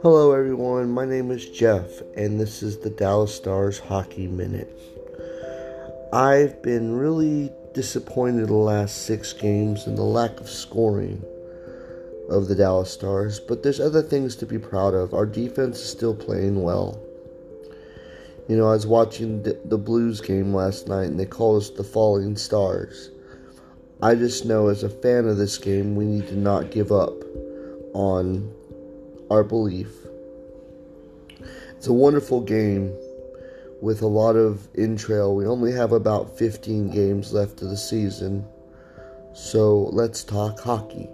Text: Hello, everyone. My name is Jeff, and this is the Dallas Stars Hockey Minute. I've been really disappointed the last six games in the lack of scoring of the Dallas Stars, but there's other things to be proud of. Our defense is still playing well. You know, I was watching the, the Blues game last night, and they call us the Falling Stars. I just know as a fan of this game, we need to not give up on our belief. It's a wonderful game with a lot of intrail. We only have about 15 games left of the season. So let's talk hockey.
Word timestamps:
Hello, 0.00 0.30
everyone. 0.30 0.90
My 0.92 1.04
name 1.04 1.32
is 1.32 1.48
Jeff, 1.48 2.02
and 2.14 2.38
this 2.38 2.62
is 2.62 2.78
the 2.78 2.88
Dallas 2.88 3.34
Stars 3.34 3.80
Hockey 3.80 4.28
Minute. 4.28 4.78
I've 6.12 6.62
been 6.62 6.94
really 6.94 7.50
disappointed 7.74 8.46
the 8.46 8.54
last 8.54 9.06
six 9.06 9.32
games 9.32 9.88
in 9.88 9.96
the 9.96 10.04
lack 10.04 10.38
of 10.38 10.48
scoring 10.48 11.20
of 12.30 12.46
the 12.46 12.54
Dallas 12.54 12.92
Stars, 12.92 13.40
but 13.40 13.64
there's 13.64 13.80
other 13.80 14.00
things 14.00 14.36
to 14.36 14.46
be 14.46 14.56
proud 14.56 14.94
of. 14.94 15.14
Our 15.14 15.26
defense 15.26 15.80
is 15.80 15.90
still 15.90 16.14
playing 16.14 16.62
well. 16.62 17.02
You 18.46 18.56
know, 18.56 18.68
I 18.68 18.74
was 18.74 18.86
watching 18.86 19.42
the, 19.42 19.60
the 19.64 19.78
Blues 19.78 20.20
game 20.20 20.54
last 20.54 20.86
night, 20.86 21.06
and 21.06 21.18
they 21.18 21.26
call 21.26 21.56
us 21.56 21.70
the 21.70 21.82
Falling 21.82 22.36
Stars. 22.36 23.10
I 24.00 24.14
just 24.14 24.44
know 24.44 24.68
as 24.68 24.84
a 24.84 24.88
fan 24.88 25.26
of 25.26 25.38
this 25.38 25.58
game, 25.58 25.96
we 25.96 26.04
need 26.04 26.28
to 26.28 26.36
not 26.36 26.70
give 26.70 26.92
up 26.92 27.16
on 27.94 28.54
our 29.30 29.44
belief. 29.44 29.88
It's 31.76 31.86
a 31.86 31.92
wonderful 31.92 32.40
game 32.40 32.96
with 33.80 34.02
a 34.02 34.06
lot 34.06 34.36
of 34.36 34.68
intrail. 34.74 35.34
We 35.36 35.46
only 35.46 35.72
have 35.72 35.92
about 35.92 36.36
15 36.36 36.90
games 36.90 37.32
left 37.32 37.62
of 37.62 37.70
the 37.70 37.76
season. 37.76 38.44
So 39.34 39.90
let's 39.92 40.24
talk 40.24 40.58
hockey. 40.60 41.08